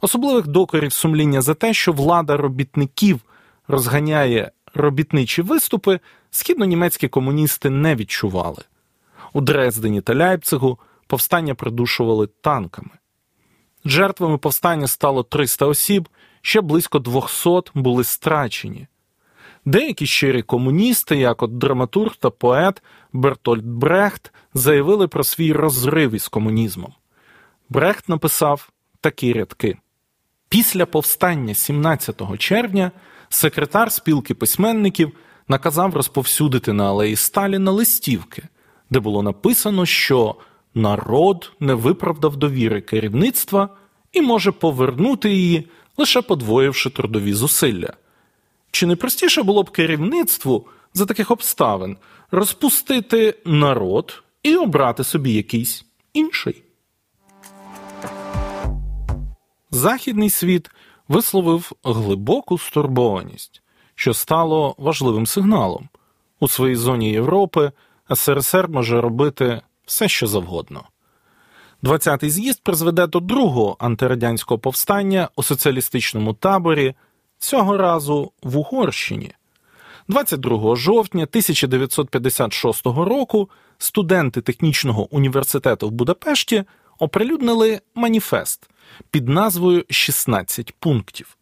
Особливих 0.00 0.46
докорів 0.46 0.92
сумління 0.92 1.42
за 1.42 1.54
те, 1.54 1.74
що 1.74 1.92
влада 1.92 2.36
робітників 2.36 3.20
розганяє 3.68 4.50
робітничі 4.74 5.42
виступи, 5.42 6.00
східно-німецькі 6.30 7.08
комуністи 7.08 7.70
не 7.70 7.94
відчували. 7.94 8.62
У 9.32 9.40
Дрездені 9.40 10.00
та 10.00 10.14
Ляйпцигу 10.14 10.78
повстання 11.06 11.54
придушували 11.54 12.26
танками. 12.26 12.90
Жертвами 13.84 14.38
повстання 14.38 14.86
стало 14.86 15.22
300 15.22 15.66
осіб, 15.66 16.08
ще 16.42 16.60
близько 16.60 16.98
200 16.98 17.50
були 17.74 18.04
страчені. 18.04 18.86
Деякі 19.64 20.06
щирі 20.06 20.42
комуністи, 20.42 21.16
як 21.16 21.42
от 21.42 21.58
драматург 21.58 22.16
та 22.16 22.30
поет 22.30 22.82
Бертольд 23.12 23.64
Брехт, 23.66 24.32
заявили 24.54 25.08
про 25.08 25.24
свій 25.24 25.52
розрив 25.52 26.14
із 26.14 26.28
комунізмом. 26.28 26.92
Брехт 27.68 28.08
написав 28.08 28.70
такі 29.00 29.32
рядки. 29.32 29.78
Після 30.48 30.86
повстання 30.86 31.54
17 31.54 32.38
червня 32.38 32.90
секретар 33.28 33.92
спілки 33.92 34.34
письменників 34.34 35.12
наказав 35.48 35.94
розповсюдити 35.94 36.72
на 36.72 36.88
алеї 36.88 37.16
Сталіна 37.16 37.70
листівки, 37.70 38.42
де 38.90 39.00
було 39.00 39.22
написано, 39.22 39.86
що 39.86 40.36
народ 40.74 41.52
не 41.60 41.74
виправдав 41.74 42.36
довіри 42.36 42.80
керівництва 42.80 43.68
і 44.12 44.20
може 44.20 44.52
повернути 44.52 45.30
її, 45.30 45.68
лише 45.96 46.22
подвоївши 46.22 46.90
трудові 46.90 47.32
зусилля. 47.32 47.92
Чи 48.70 48.86
не 48.86 48.96
простіше 48.96 49.42
було 49.42 49.62
б 49.62 49.70
керівництву 49.70 50.66
за 50.94 51.06
таких 51.06 51.30
обставин 51.30 51.96
розпустити 52.30 53.34
народ 53.44 54.22
і 54.42 54.56
обрати 54.56 55.04
собі 55.04 55.32
якийсь 55.32 55.84
інший? 56.12 56.62
Західний 59.70 60.30
світ 60.30 60.70
висловив 61.08 61.72
глибоку 61.84 62.58
стурбованість, 62.58 63.62
що 63.94 64.14
стало 64.14 64.74
важливим 64.78 65.26
сигналом. 65.26 65.88
У 66.40 66.48
своїй 66.48 66.76
зоні 66.76 67.10
Європи 67.10 67.72
СРСР 68.14 68.68
може 68.68 69.00
робити 69.00 69.62
все, 69.86 70.08
що 70.08 70.26
завгодно. 70.26 70.84
20-й 71.82 72.30
з'їзд 72.30 72.62
призведе 72.62 73.06
до 73.06 73.20
другого 73.20 73.76
антирадянського 73.78 74.58
повстання 74.58 75.28
у 75.36 75.42
соціалістичному 75.42 76.34
таборі, 76.34 76.94
цього 77.38 77.76
разу 77.76 78.32
в 78.42 78.56
Угорщині. 78.56 79.32
22 80.08 80.76
жовтня 80.76 81.22
1956 81.22 82.86
року 82.86 83.50
студенти 83.78 84.40
технічного 84.40 85.14
університету 85.14 85.88
в 85.88 85.90
Будапешті 85.90 86.64
оприлюднили 86.98 87.80
маніфест 87.94 88.70
під 89.10 89.28
назвою 89.28 89.80
«16 89.80 90.72
пунктів. 90.78 91.36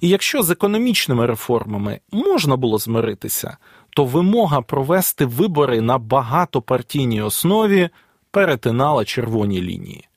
І 0.00 0.08
якщо 0.08 0.42
з 0.42 0.50
економічними 0.50 1.26
реформами 1.26 2.00
можна 2.12 2.56
було 2.56 2.78
змиритися, 2.78 3.56
то 3.90 4.04
вимога 4.04 4.60
провести 4.60 5.24
вибори 5.24 5.80
на 5.80 5.98
багатопартійній 5.98 7.22
основі 7.22 7.88
перетинала 8.30 9.04
червоні 9.04 9.62
лінії. 9.62 10.08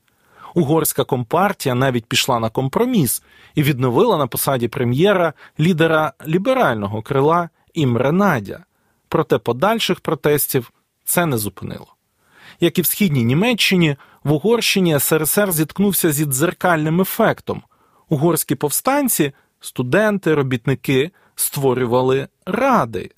Угорська 0.53 1.03
компартія 1.03 1.75
навіть 1.75 2.05
пішла 2.05 2.39
на 2.39 2.49
компроміс 2.49 3.23
і 3.55 3.63
відновила 3.63 4.17
на 4.17 4.27
посаді 4.27 4.67
прем'єра 4.67 5.33
лідера 5.59 6.13
ліберального 6.27 7.01
крила 7.01 7.49
Імре 7.73 8.11
Надя. 8.11 8.63
Проте 9.09 9.37
подальших 9.37 9.99
протестів 9.99 10.71
це 11.03 11.25
не 11.25 11.37
зупинило. 11.37 11.94
Як 12.59 12.79
і 12.79 12.81
в 12.81 12.85
східній 12.85 13.23
Німеччині, 13.23 13.95
в 14.23 14.31
Угорщині 14.31 14.99
СРСР 14.99 15.51
зіткнувся 15.51 16.11
зі 16.11 16.25
дзеркальним 16.25 17.01
ефектом. 17.01 17.61
Угорські 18.09 18.55
повстанці, 18.55 19.33
студенти, 19.59 20.33
робітники 20.33 21.11
створювали 21.35 22.27
ради, 22.45 23.11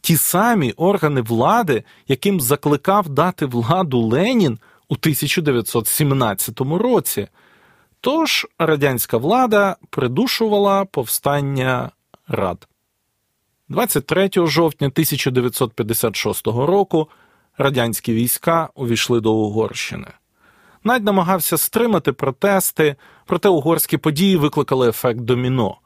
ті 0.00 0.16
самі 0.16 0.72
органи 0.72 1.20
влади, 1.20 1.84
яким 2.08 2.40
закликав 2.40 3.08
дати 3.08 3.46
владу 3.46 4.00
Ленін 4.00 4.58
у 4.88 4.94
1917 4.94 6.60
році. 6.60 7.28
Тож 8.00 8.46
радянська 8.58 9.16
влада 9.16 9.76
придушувала 9.90 10.84
повстання 10.84 11.90
рад. 12.28 12.68
23 13.68 14.30
жовтня 14.36 14.86
1956 14.86 16.46
року 16.46 17.08
радянські 17.58 18.12
війська 18.14 18.68
увійшли 18.74 19.20
до 19.20 19.32
Угорщини. 19.32 20.08
Надь 20.84 21.04
намагався 21.04 21.58
стримати 21.58 22.12
протести, 22.12 22.96
проте 23.26 23.48
угорські 23.48 23.96
події 23.96 24.36
викликали 24.36 24.88
ефект 24.88 25.20
доміно. 25.20 25.76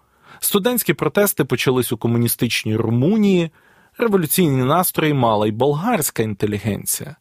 Студентські 0.41 0.95
протести 0.95 1.45
почались 1.45 1.93
у 1.93 1.97
комуністичній 1.97 2.77
Румунії, 2.77 3.51
революційні 3.99 4.63
настрої 4.63 5.15
мала 5.15 5.47
й 5.47 5.51
болгарська 5.51 6.23
інтелігенція. 6.23 7.17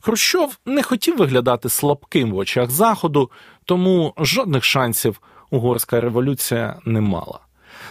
Хрущов 0.00 0.58
не 0.66 0.82
хотів 0.82 1.16
виглядати 1.16 1.68
слабким 1.68 2.30
в 2.30 2.36
очах 2.36 2.70
Заходу, 2.70 3.30
тому 3.64 4.14
жодних 4.18 4.64
шансів 4.64 5.20
угорська 5.50 6.00
революція 6.00 6.78
не 6.84 7.00
мала. 7.00 7.40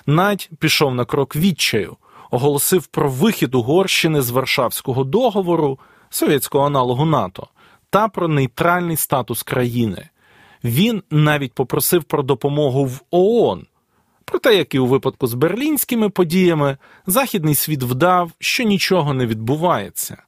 Надь 0.06 0.50
пішов 0.60 0.96
на 0.96 1.06
крок 1.06 1.36
відчаю, 1.36 1.98
оголосив 2.34 2.86
про 2.86 3.10
вихід 3.10 3.56
Угорщини 3.56 4.22
з 4.22 4.30
Варшавського 4.30 5.04
договору, 5.04 5.80
совєтського 6.10 6.66
аналогу 6.66 7.06
НАТО, 7.06 7.48
та 7.90 8.08
про 8.08 8.28
нейтральний 8.28 8.98
статус 8.98 9.44
країни. 9.44 10.10
Він 10.64 11.04
навіть 11.10 11.54
попросив 11.54 12.04
про 12.04 12.24
допомогу 12.24 12.86
в 12.86 13.02
ООН. 13.12 13.66
Проте, 14.26 14.56
як 14.56 14.76
і 14.76 14.80
у 14.80 14.86
випадку 14.86 15.28
з 15.28 15.34
берлінськими 15.34 16.10
подіями, 16.10 16.78
Західний 17.08 17.56
світ 17.56 17.84
вдав, 17.84 18.32
що 18.40 18.64
нічого 18.64 19.14
не 19.14 19.26
відбувається. 19.26 20.24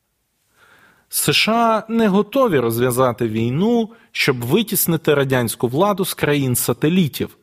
США 1.10 1.84
не 1.90 2.08
готові 2.08 2.60
розв'язати 2.60 3.28
війну, 3.28 3.90
щоб 4.12 4.46
витіснити 4.46 5.14
радянську 5.14 5.68
владу 5.68 6.06
з 6.06 6.14
країн 6.14 6.56
сателітів, 6.56 7.38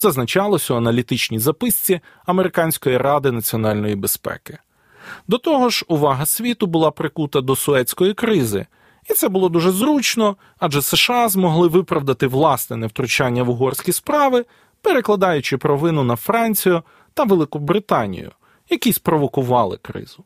зазначалось 0.00 0.70
у 0.70 0.76
аналітичній 0.76 1.38
записці 1.38 2.00
Американської 2.26 2.96
ради 2.96 3.30
національної 3.30 3.94
безпеки. 3.94 4.58
До 5.28 5.38
того 5.38 5.68
ж, 5.68 5.84
увага 5.88 6.26
світу 6.26 6.66
була 6.66 6.90
прикута 6.90 7.40
до 7.40 7.56
Суецької 7.56 8.14
кризи, 8.14 8.66
і 9.10 9.14
це 9.14 9.28
було 9.28 9.48
дуже 9.48 9.70
зручно, 9.70 10.36
адже 10.58 10.82
США 10.82 11.28
змогли 11.28 11.68
виправдати 11.68 12.26
власне 12.26 12.76
невтручання 12.76 13.42
в 13.42 13.50
угорські 13.50 13.92
справи, 13.92 14.44
перекладаючи 14.82 15.56
провину 15.56 16.04
на 16.04 16.16
Францію 16.16 16.82
та 17.14 17.24
Велику 17.24 17.58
Британію, 17.58 18.32
які 18.70 18.92
спровокували 18.92 19.76
кризу. 19.76 20.24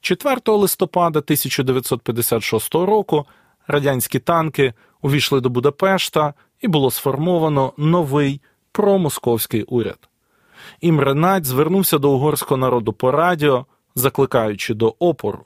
4 0.00 0.40
листопада 0.46 1.18
1956 1.18 2.74
року 2.74 3.26
радянські 3.66 4.18
танки 4.18 4.72
увійшли 5.02 5.40
до 5.40 5.48
Будапешта 5.48 6.34
і 6.60 6.68
було 6.68 6.90
сформовано 6.90 7.72
новий 7.76 8.40
промосковський 8.72 9.62
уряд. 9.62 10.08
Імре 10.80 11.14
Надь 11.14 11.44
звернувся 11.44 11.98
до 11.98 12.10
угорського 12.10 12.56
народу 12.58 12.92
по 12.92 13.10
радіо, 13.10 13.66
закликаючи 13.94 14.74
до 14.74 14.94
опору. 14.98 15.44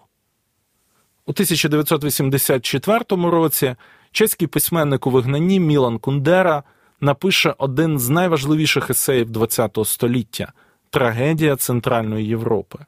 У 1.27 1.31
1984 1.31 3.05
році 3.11 3.77
чеський 4.13 4.49
письменник 4.49 5.07
у 5.07 5.11
вигнанні 5.11 5.61
Мілан 5.61 5.99
Кундера 5.99 6.63
напише 7.01 7.55
один 7.59 7.99
з 7.99 8.09
найважливіших 8.09 8.91
есеїв 8.91 9.49
ХХ 9.51 9.85
століття 9.85 10.53
Трагедія 10.91 11.57
Центральної 11.57 12.27
Європи. 12.27 12.79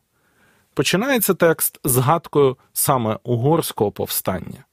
Починається 0.74 1.34
текст 1.34 1.80
згадкою 1.84 2.56
саме 2.72 3.18
угорського 3.22 3.92
повстання. 3.92 4.64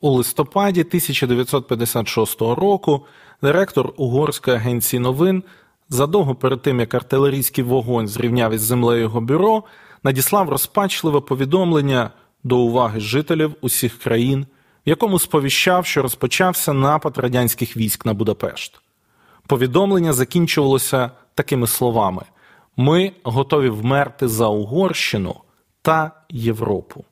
У 0.00 0.10
листопаді 0.10 0.80
1956 0.80 2.40
року 2.40 3.06
директор 3.42 3.92
Угорської 3.96 4.56
агенції 4.56 5.00
новин 5.00 5.42
задовго 5.88 6.34
перед 6.34 6.62
тим, 6.62 6.80
як 6.80 6.94
артилерійський 6.94 7.64
вогонь 7.64 8.08
зрівняв 8.08 8.52
із 8.52 8.60
землею 8.60 9.00
його 9.00 9.20
бюро, 9.20 9.64
надіслав 10.02 10.48
розпачливе 10.48 11.20
повідомлення 11.20 12.10
до 12.44 12.58
уваги 12.58 13.00
жителів 13.00 13.54
усіх 13.60 13.98
країн, 13.98 14.46
в 14.86 14.88
якому 14.88 15.18
сповіщав, 15.18 15.86
що 15.86 16.02
розпочався 16.02 16.72
напад 16.72 17.18
радянських 17.18 17.76
військ 17.76 18.06
на 18.06 18.14
Будапешт. 18.14 18.80
Повідомлення 19.46 20.12
закінчувалося 20.12 21.10
такими 21.34 21.66
словами: 21.66 22.22
Ми 22.76 23.12
готові 23.22 23.68
вмерти 23.68 24.28
за 24.28 24.48
Угорщину 24.48 25.34
та 25.82 26.10
Європу. 26.28 27.04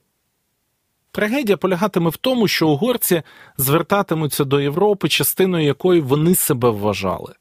Трагедія 1.16 1.56
полягатиме 1.56 2.10
в 2.10 2.16
тому, 2.16 2.48
що 2.48 2.68
угорці 2.68 3.22
звертатимуться 3.56 4.44
до 4.44 4.60
Європи, 4.60 5.08
частиною 5.08 5.64
якої 5.64 6.00
вони 6.00 6.34
себе 6.34 6.70
вважали. 6.70 7.34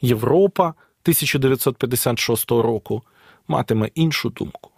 Європа 0.00 0.64
1956 0.64 2.50
року 2.50 3.02
матиме 3.48 3.90
іншу 3.94 4.30
думку. 4.30 4.70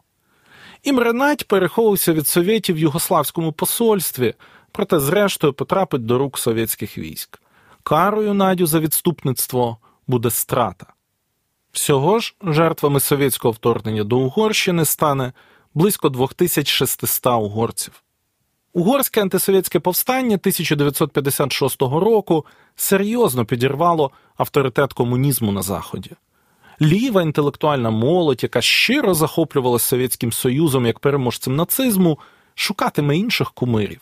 Імренать 0.82 1.48
переховувався 1.48 2.12
від 2.12 2.28
совєтів 2.28 2.76
в 2.76 2.78
Югославському 2.78 3.52
посольстві, 3.52 4.34
проте, 4.72 5.00
зрештою, 5.00 5.52
потрапить 5.52 6.06
до 6.06 6.18
рук 6.18 6.38
совєтських 6.38 6.98
військ. 6.98 7.40
Карою 7.82 8.34
Надю 8.34 8.66
за 8.66 8.80
відступництво 8.80 9.76
буде 10.06 10.30
страта. 10.30 10.86
Всього 11.72 12.18
ж 12.18 12.34
жертвами 12.42 13.00
совєтського 13.00 13.52
вторгнення 13.52 14.04
до 14.04 14.18
Угорщини 14.18 14.84
стане 14.84 15.32
близько 15.74 16.08
2600 16.08 17.26
угорців. 17.26 18.02
Угорське 18.72 19.22
антисовєтське 19.22 19.80
повстання 19.80 20.36
1956 20.36 21.82
року 21.82 22.46
серйозно 22.76 23.44
підірвало 23.44 24.10
авторитет 24.36 24.92
комунізму 24.92 25.52
на 25.52 25.62
Заході. 25.62 26.10
Ліва 26.82 27.22
інтелектуальна 27.22 27.90
молодь, 27.90 28.42
яка 28.42 28.60
щиро 28.60 29.14
захоплювалася 29.14 29.86
Совєтським 29.86 30.32
Союзом 30.32 30.86
як 30.86 30.98
переможцем 30.98 31.56
нацизму, 31.56 32.18
шукатиме 32.54 33.16
інших 33.16 33.50
кумирів. 33.50 34.00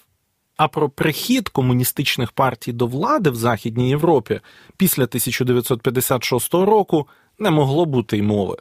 А 0.56 0.68
про 0.68 0.88
прихід 0.88 1.48
комуністичних 1.48 2.32
партій 2.32 2.72
до 2.72 2.86
влади 2.86 3.30
в 3.30 3.36
Західній 3.36 3.88
Європі 3.88 4.40
після 4.76 5.02
1956 5.02 6.54
року 6.54 7.08
не 7.38 7.50
могло 7.50 7.84
бути 7.84 8.18
й 8.18 8.22
мови. 8.22 8.56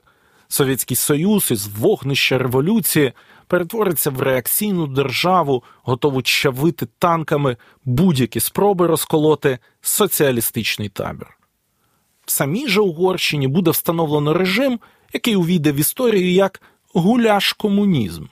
Совєтський 0.47 0.97
Союз 0.97 1.51
із 1.51 1.67
вогнища 1.67 2.37
революції 2.37 3.13
перетвориться 3.47 4.09
в 4.09 4.21
реакційну 4.21 4.87
державу, 4.87 5.63
готову 5.83 6.21
чавити 6.21 6.87
танками 6.99 7.57
будь-які 7.85 8.39
спроби 8.39 8.87
розколоти 8.87 9.59
соціалістичний 9.81 10.89
табір. 10.89 11.27
В 12.25 12.31
самій 12.31 12.67
же 12.67 12.81
Угорщині 12.81 13.47
буде 13.47 13.71
встановлено 13.71 14.33
режим, 14.33 14.79
який 15.13 15.35
увійде 15.35 15.71
в 15.71 15.75
історію 15.75 16.31
як 16.31 16.61
гуляш 16.93 17.53
комунізм. 17.53 18.25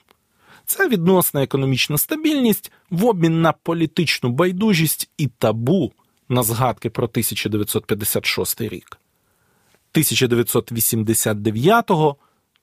Це 0.66 0.88
відносна 0.88 1.42
економічна 1.42 1.98
стабільність 1.98 2.72
в 2.90 3.04
обмін 3.04 3.42
на 3.42 3.52
політичну 3.52 4.30
байдужість 4.30 5.10
і 5.18 5.26
табу 5.26 5.92
на 6.28 6.42
згадки 6.42 6.90
про 6.90 7.04
1956 7.04 8.60
рік. 8.60 8.98
1989-го 9.94 12.16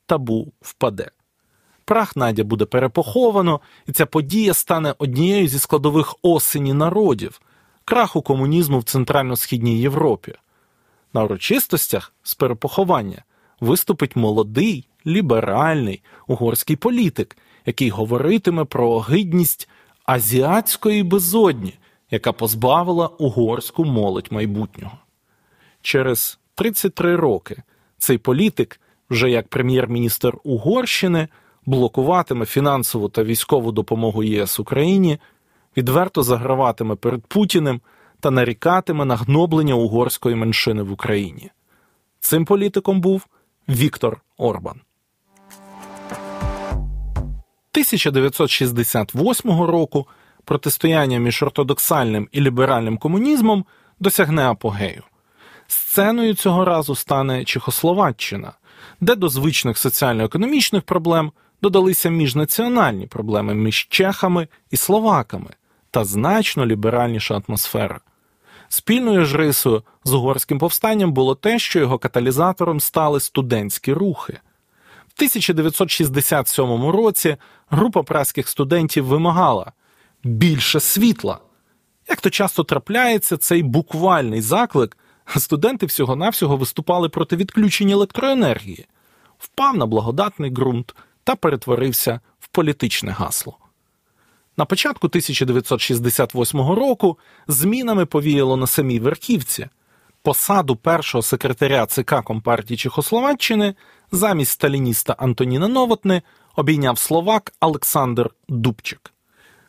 табу 0.05 0.53
впаде. 0.61 1.11
Прах 1.85 2.15
Надя 2.15 2.43
буде 2.43 2.65
перепоховано, 2.65 3.59
і 3.87 3.91
ця 3.91 4.05
подія 4.05 4.53
стане 4.53 4.95
однією 4.97 5.47
зі 5.47 5.59
складових 5.59 6.15
осені 6.21 6.73
народів, 6.73 7.41
краху 7.85 8.21
комунізму 8.21 8.79
в 8.79 8.83
Центрально-Східній 8.83 9.79
Європі. 9.79 10.33
На 11.13 11.23
урочистостях 11.23 12.13
з 12.23 12.35
перепоховання 12.35 13.23
виступить 13.59 14.15
молодий 14.15 14.87
ліберальний 15.05 16.01
угорський 16.27 16.75
політик, 16.75 17.37
який 17.65 17.89
говоритиме 17.89 18.65
про 18.65 18.99
гидність 18.99 19.69
азіатської 20.05 21.03
безодні, 21.03 21.73
яка 22.11 22.31
позбавила 22.31 23.07
угорську 23.07 23.85
молодь 23.85 24.27
майбутнього. 24.31 24.97
Через 25.81 26.39
33 26.55 27.15
роки 27.15 27.63
цей 27.97 28.17
політик, 28.17 28.81
вже 29.09 29.29
як 29.29 29.47
прем'єр-міністр 29.47 30.37
Угорщини, 30.43 31.27
блокуватиме 31.65 32.45
фінансову 32.45 33.09
та 33.09 33.23
військову 33.23 33.71
допомогу 33.71 34.23
ЄС 34.23 34.59
Україні, 34.59 35.19
відверто 35.77 36.23
заграватиме 36.23 36.95
перед 36.95 37.21
Путіним 37.25 37.81
та 38.19 38.31
нарікатиме 38.31 39.05
на 39.05 39.15
гноблення 39.15 39.73
угорської 39.73 40.35
меншини 40.35 40.83
в 40.83 40.91
Україні. 40.91 41.51
Цим 42.19 42.45
політиком 42.45 43.01
був 43.01 43.27
Віктор 43.69 44.21
Орбан. 44.37 44.81
1968 47.73 49.61
року 49.61 50.07
протистояння 50.45 51.19
між 51.19 51.43
ортодоксальним 51.43 52.27
і 52.31 52.41
ліберальним 52.41 52.97
комунізмом 52.97 53.65
досягне 53.99 54.47
апогею. 54.47 55.03
Сценою 55.67 56.33
цього 56.33 56.65
разу 56.65 56.95
стане 56.95 57.45
Чехословаччина, 57.45 58.53
де 59.01 59.15
до 59.15 59.29
звичних 59.29 59.77
соціально-економічних 59.77 60.83
проблем 60.83 61.31
додалися 61.63 62.09
міжнаціональні 62.09 63.07
проблеми 63.07 63.53
між 63.53 63.87
чехами 63.89 64.47
і 64.71 64.77
словаками 64.77 65.49
та 65.91 66.05
значно 66.05 66.65
ліберальніша 66.65 67.41
атмосфера. 67.47 67.99
Спільною 68.69 69.25
ж 69.25 69.37
рисою 69.37 69.83
з 70.03 70.13
угорським 70.13 70.59
повстанням 70.59 71.13
було 71.13 71.35
те, 71.35 71.59
що 71.59 71.79
його 71.79 71.97
каталізатором 71.97 72.79
стали 72.79 73.19
студентські 73.19 73.93
рухи. 73.93 74.33
В 75.07 75.13
1967 75.15 76.85
році 76.85 77.37
група 77.69 78.03
праських 78.03 78.49
студентів 78.49 79.05
вимагала 79.05 79.71
більше 80.23 80.79
світла. 80.79 81.39
Як 82.09 82.21
то 82.21 82.29
часто 82.29 82.63
трапляється, 82.63 83.37
цей 83.37 83.63
буквальний 83.63 84.41
заклик, 84.41 84.97
студенти 85.37 85.85
всього-навсього 85.85 86.57
виступали 86.57 87.09
проти 87.09 87.35
відключення 87.35 87.93
електроенергії, 87.93 88.85
впав 89.37 89.77
на 89.77 89.85
благодатний 89.85 90.49
ґрунт 90.49 90.95
та 91.23 91.35
перетворився 91.35 92.19
в 92.39 92.47
політичне 92.47 93.11
гасло. 93.11 93.57
На 94.57 94.65
початку 94.65 95.07
1968 95.07 96.59
року 96.59 97.17
змінами 97.47 98.05
повіяло 98.05 98.57
на 98.57 98.67
самій 98.67 98.99
верхівці. 98.99 99.67
Посаду 100.21 100.75
першого 100.75 101.21
секретаря 101.21 101.85
ЦК 101.85 102.23
Компартії 102.23 102.77
Чехословаччини 102.77 103.75
замість 104.11 104.51
сталініста 104.51 105.13
Антоніна 105.13 105.67
Новотни 105.67 106.21
обійняв 106.55 106.97
словак 106.97 107.53
Олександр 107.59 108.29
Дубчик. 108.49 109.13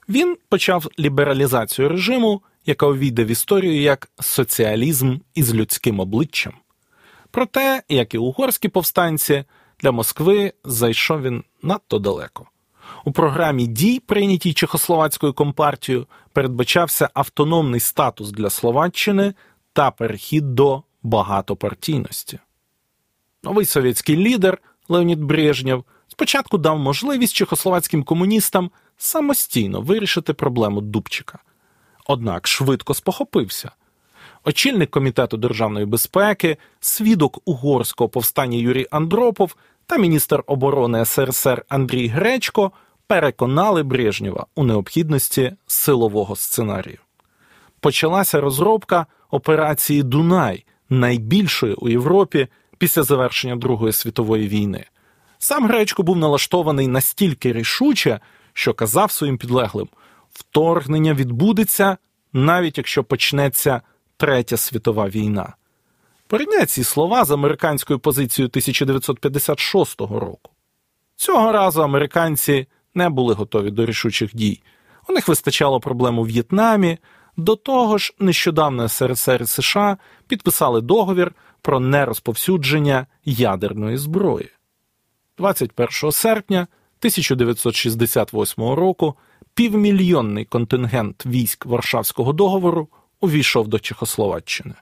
Він 0.09 0.37
почав 0.49 0.87
лібералізацію 0.99 1.89
режиму, 1.89 2.43
яка 2.67 2.87
увійде 2.87 3.25
в 3.25 3.27
історію 3.27 3.81
як 3.81 4.11
соціалізм 4.21 5.19
із 5.35 5.55
людським 5.55 6.01
обличчям. 6.01 6.53
Проте, 7.31 7.83
як 7.89 8.15
і 8.15 8.19
угорські 8.19 8.69
повстанці, 8.69 9.45
для 9.85 9.93
Москви 9.93 10.53
зайшов 10.65 11.23
він 11.23 11.45
надто 11.63 11.99
далеко. 11.99 12.47
У 13.05 13.13
програмі 13.13 13.67
дій, 13.67 14.01
прийнятій 14.01 14.53
Чехословацькою 14.53 15.33
компартією, 15.33 16.07
передбачався 16.33 17.11
автономний 17.15 17.81
статус 17.81 18.31
для 18.31 18.51
Словаччини 18.51 19.35
та 19.73 19.91
перехід 19.91 20.55
до 20.55 20.83
багатопартійності. 21.03 22.39
Новий 23.43 23.65
совєтський 23.65 24.17
лідер 24.17 24.59
Леонід 24.89 25.25
Брежнєв 25.25 25.85
спочатку 26.09 26.59
дав 26.59 26.79
можливість 26.79 27.35
чехословацьким 27.35 28.03
комуністам 28.03 28.71
самостійно 28.97 29.81
вирішити 29.81 30.33
проблему 30.35 30.81
Дубчика. 30.81 31.39
Однак 32.07 32.47
швидко 32.47 32.95
спохопився. 32.95 33.71
Очільник 34.45 34.91
комітету 34.91 35.37
державної 35.37 35.87
безпеки, 35.87 36.57
свідок 36.81 37.39
угорського 37.45 38.09
повстання 38.09 38.59
Юрій 38.59 38.87
Андропов 38.91 39.57
та 39.87 39.97
міністр 39.97 40.43
оборони 40.47 41.05
СРСР 41.05 41.65
Андрій 41.69 42.07
Гречко 42.07 42.73
переконали 43.07 43.83
Брежнєва 43.83 44.47
у 44.55 44.65
необхідності 44.65 45.53
силового 45.67 46.37
сценарію. 46.37 46.99
Почалася 47.81 48.41
розробка 48.41 49.07
операції 49.31 50.03
Дунай, 50.03 50.65
найбільшої 50.91 51.75
у 51.75 51.89
Європі 51.89 52.49
після 52.79 53.03
завершення 53.03 53.57
Другої 53.57 53.93
світової 53.93 54.49
війни. 54.49 54.85
Сам 55.39 55.67
Гречко 55.67 56.03
був 56.03 56.17
налаштований 56.17 56.89
настільки 56.89 57.53
рішуче, 57.53 58.21
що 58.53 58.75
казав 58.75 59.11
своїм 59.11 59.39
підлеглим: 59.39 59.89
вторгнення 60.33 61.15
відбудеться, 61.15 61.97
навіть 62.33 62.79
якщо 62.79 63.05
почнеться 63.05 63.81
Третя 64.17 64.57
світова 64.57 65.09
війна. 65.09 65.55
Порівняй 66.27 66.67
ці 66.67 66.85
слова 66.85 67.25
з 67.25 67.31
американською 67.31 67.99
позицією 67.99 68.49
1956 68.49 70.01
року. 70.01 70.51
Цього 71.17 71.53
разу 71.53 71.83
американці 71.83 72.67
не 72.95 73.09
були 73.09 73.35
готові 73.35 73.71
до 73.71 73.87
рішучих 73.87 74.37
дій. 74.37 74.63
У 75.09 75.13
них 75.13 75.29
вистачало 75.29 75.81
проблем 75.81 76.19
у 76.19 76.23
В'єтнамі. 76.23 76.99
До 77.37 77.57
того 77.57 77.99
ж, 77.99 78.15
нещодавно 78.19 78.89
СРСР 78.89 79.43
і 79.43 79.47
США 79.47 79.97
підписали 80.27 80.81
договір 80.81 81.33
про 81.63 81.81
нерозповсюдження 81.81 83.07
ядерної 83.25 83.97
зброї. 83.97 84.51
21 85.39 86.13
серпня 86.13 86.61
1968 87.01 88.65
року 88.65 89.15
півмільйонний 89.55 90.45
контингент 90.45 91.27
військ 91.27 91.67
Варшавського 91.67 92.33
договору 92.33 92.89
увійшов 93.21 93.69
до 93.69 93.79
Чехословаччини. 93.79 94.75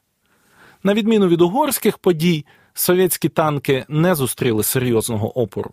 На 0.83 0.95
відміну 0.95 1.29
від 1.29 1.41
угорських 1.41 1.99
подій, 1.99 2.47
совєтські 2.75 3.29
танки 3.29 3.85
не 3.89 4.15
зустріли 4.15 4.63
серйозного 4.63 5.41
опору. 5.41 5.71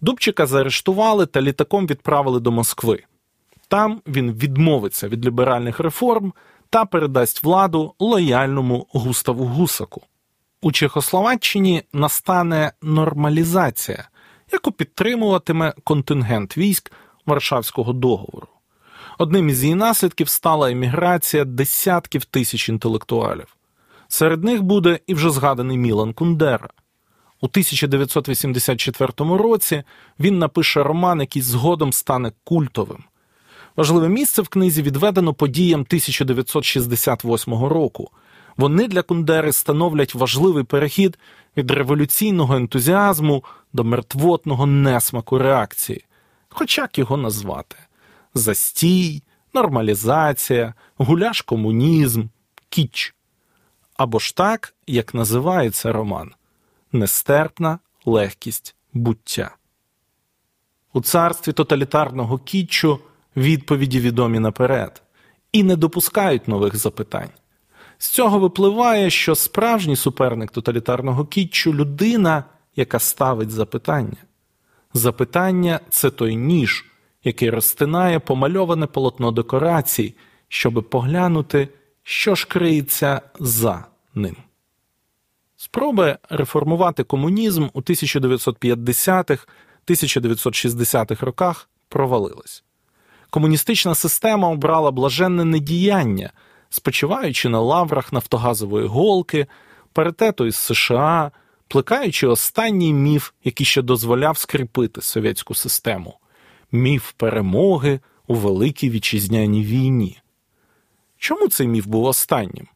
Дубчика 0.00 0.46
заарештували 0.46 1.26
та 1.26 1.42
літаком 1.42 1.86
відправили 1.86 2.40
до 2.40 2.50
Москви. 2.50 3.02
Там 3.68 4.00
він 4.06 4.32
відмовиться 4.32 5.08
від 5.08 5.26
ліберальних 5.26 5.80
реформ 5.80 6.32
та 6.70 6.84
передасть 6.84 7.42
владу 7.42 7.94
лояльному 7.98 8.86
Густаву 8.92 9.44
Гусаку. 9.44 10.02
У 10.62 10.72
Чехословаччині 10.72 11.82
настане 11.92 12.72
нормалізація, 12.82 14.08
яку 14.52 14.72
підтримуватиме 14.72 15.74
контингент 15.84 16.58
військ 16.58 16.92
Варшавського 17.26 17.92
договору. 17.92 18.46
Одним 19.18 19.48
із 19.48 19.62
її 19.62 19.74
наслідків 19.74 20.28
стала 20.28 20.70
еміграція 20.70 21.44
десятків 21.44 22.24
тисяч 22.24 22.68
інтелектуалів. 22.68 23.56
Серед 24.08 24.44
них 24.44 24.62
буде 24.62 24.98
і 25.06 25.14
вже 25.14 25.30
згаданий 25.30 25.78
Мілан 25.78 26.12
Кундера. 26.12 26.68
У 27.40 27.46
1984 27.46 29.12
році 29.18 29.82
він 30.20 30.38
напише 30.38 30.82
роман, 30.82 31.20
який 31.20 31.42
згодом 31.42 31.92
стане 31.92 32.32
культовим. 32.44 33.04
Важливе 33.76 34.08
місце 34.08 34.42
в 34.42 34.48
книзі 34.48 34.82
відведено 34.82 35.34
подіям 35.34 35.80
1968 35.80 37.54
року. 37.54 38.10
Вони 38.56 38.88
для 38.88 39.02
Кундери 39.02 39.52
становлять 39.52 40.14
важливий 40.14 40.64
перехід 40.64 41.18
від 41.56 41.70
революційного 41.70 42.56
ентузіазму 42.56 43.44
до 43.72 43.84
мертвотного 43.84 44.66
несмаку 44.66 45.38
реакції, 45.38 46.04
хоч 46.48 46.78
як 46.78 46.98
його 46.98 47.16
назвати: 47.16 47.76
застій, 48.34 49.22
нормалізація, 49.54 50.74
гуляш 50.96 51.42
комунізм, 51.42 52.22
кіч. 52.68 53.14
Або 53.96 54.18
ж 54.18 54.36
так, 54.36 54.74
як 54.86 55.14
називається 55.14 55.92
роман 55.92 56.32
нестерпна 56.92 57.78
легкість 58.04 58.74
буття. 58.92 59.56
У 60.92 61.00
царстві 61.00 61.52
тоталітарного 61.52 62.38
кітчу 62.38 62.98
відповіді 63.36 64.00
відомі 64.00 64.38
наперед 64.38 65.02
і 65.52 65.62
не 65.62 65.76
допускають 65.76 66.48
нових 66.48 66.76
запитань. 66.76 67.30
З 67.98 68.08
цього 68.08 68.38
випливає, 68.38 69.10
що 69.10 69.34
справжній 69.34 69.96
суперник 69.96 70.50
тоталітарного 70.50 71.24
кітчу 71.24 71.74
людина, 71.74 72.44
яка 72.76 72.98
ставить 72.98 73.50
запитання. 73.50 74.16
Запитання 74.94 75.80
це 75.90 76.10
той 76.10 76.36
ніж, 76.36 76.84
який 77.24 77.50
розтинає 77.50 78.18
помальоване 78.18 78.86
полотно 78.86 79.32
декорацій, 79.32 80.14
щоби 80.48 80.82
поглянути, 80.82 81.68
що 82.04 82.34
ж 82.34 82.46
криється 82.48 83.20
за 83.40 83.84
ним. 84.14 84.36
Спроби 85.56 86.18
реформувати 86.30 87.04
комунізм 87.04 87.68
у 87.72 87.80
1950-х, 87.80 89.46
1960-х 89.86 91.26
роках 91.26 91.68
провалились. 91.88 92.64
Комуністична 93.30 93.94
система 93.94 94.48
обрала 94.48 94.90
блаженне 94.90 95.44
недіяння, 95.44 96.30
спочиваючи 96.70 97.48
на 97.48 97.60
лаврах 97.60 98.12
нафтогазової 98.12 98.86
голки, 98.86 99.46
паритету 99.92 100.46
із 100.46 100.56
США, 100.56 101.30
плекаючи 101.68 102.26
останній 102.26 102.94
міф, 102.94 103.30
який 103.44 103.66
ще 103.66 103.82
дозволяв 103.82 104.38
скріпити 104.38 105.00
совєтську 105.00 105.54
систему 105.54 106.18
міф 106.72 107.12
перемоги 107.16 108.00
у 108.26 108.34
Великій 108.34 108.90
Вітчизняній 108.90 109.64
війні. 109.64 110.18
Чому 111.18 111.48
цей 111.48 111.68
міф 111.68 111.86
був 111.86 112.04
останнім? 112.04 112.66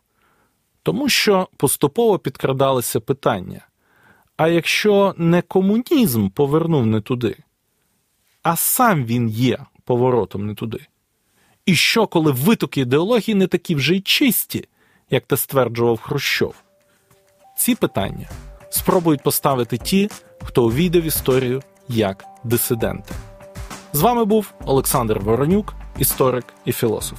Тому 0.83 1.09
що 1.09 1.49
поступово 1.57 2.19
підкрадалися 2.19 3.01
питання. 3.01 3.67
А 4.37 4.49
якщо 4.49 5.15
не 5.17 5.43
комунізм 5.43 6.29
повернув 6.29 6.87
не 6.87 7.01
туди, 7.01 7.37
а 8.43 8.57
сам 8.57 9.05
він 9.05 9.29
є 9.29 9.59
поворотом 9.85 10.47
не 10.47 10.55
туди. 10.55 10.87
І 11.67 11.75
що, 11.75 12.07
коли 12.07 12.33
витоки 12.33 12.81
ідеології 12.81 13.35
не 13.35 13.47
такі 13.47 13.75
вже 13.75 13.97
й 13.97 14.01
чисті, 14.01 14.65
як 15.11 15.27
те 15.27 15.37
стверджував 15.37 16.01
Хрущов? 16.01 16.55
Ці 17.57 17.75
питання 17.75 18.29
спробують 18.71 19.23
поставити 19.23 19.79
ті, 19.79 20.11
хто 20.43 20.65
увійде 20.65 21.01
в 21.01 21.05
історію 21.05 21.63
як 21.89 22.25
дисиденти. 22.45 23.15
З 23.93 24.01
вами 24.01 24.25
був 24.25 24.55
Олександр 24.65 25.19
Воронюк, 25.19 25.75
історик 25.99 26.45
і 26.65 26.73
філософ. 26.73 27.19